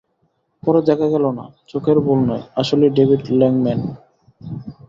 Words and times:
পরে 0.63 0.79
দেখা 0.81 1.07
গেল-না, 1.09 1.45
চোখের 1.67 1.97
ভুল 1.99 2.19
নয়, 2.25 2.43
আসলেই 2.55 2.91
ডেভিড 2.97 3.21
ল্যাংম্যান। 3.31 3.79